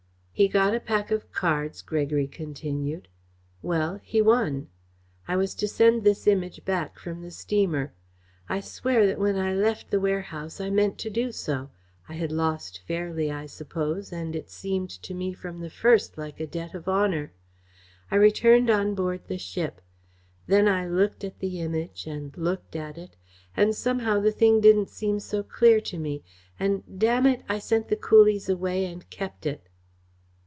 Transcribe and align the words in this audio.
"He 0.33 0.47
got 0.47 0.73
a 0.73 0.79
pack 0.79 1.11
of 1.11 1.31
cards," 1.31 1.83
Gregory 1.83 2.25
continued. 2.25 3.07
"Well 3.61 3.99
he 4.01 4.23
won! 4.23 4.69
I 5.27 5.35
was 5.37 5.53
to 5.53 5.67
send 5.67 6.03
this 6.03 6.25
Image 6.25 6.65
back 6.65 6.97
from 6.97 7.21
the 7.21 7.29
steamer. 7.29 7.93
I 8.49 8.59
swear 8.59 9.05
that 9.05 9.19
when 9.19 9.35
I 9.37 9.53
left 9.53 9.91
the 9.91 9.99
warehouse 9.99 10.59
I 10.59 10.71
meant 10.71 10.97
to 10.97 11.11
do 11.11 11.31
so. 11.31 11.69
I 12.09 12.13
had 12.13 12.31
lost 12.31 12.81
fairly, 12.87 13.29
I 13.31 13.45
suppose, 13.45 14.11
and 14.11 14.35
it 14.35 14.49
seemed 14.49 14.89
to 15.03 15.13
me 15.13 15.31
from 15.31 15.59
the 15.59 15.69
first 15.69 16.17
like 16.17 16.39
a 16.39 16.47
debt 16.47 16.73
of 16.73 16.87
honour. 16.89 17.33
I 18.09 18.15
returned 18.15 18.71
on 18.71 18.95
board 18.95 19.21
the 19.27 19.37
ship. 19.37 19.79
Then 20.47 20.67
I 20.67 20.87
looked 20.87 21.23
at 21.23 21.37
the 21.37 21.59
Image 21.59 22.07
and 22.07 22.35
looked 22.35 22.75
at 22.75 22.97
it, 22.97 23.15
and 23.55 23.75
somehow 23.75 24.19
the 24.19 24.31
thing 24.31 24.59
didn't 24.59 24.89
seem 24.89 25.19
so 25.19 25.43
clear 25.43 25.79
to 25.81 25.99
me, 25.99 26.23
and 26.59 26.81
damn 26.97 27.27
it, 27.27 27.43
I 27.47 27.59
sent 27.59 27.89
the 27.89 27.95
coolies 27.95 28.49
away 28.49 28.85
and 28.87 29.07
kept 29.11 29.45
it!" 29.45 29.67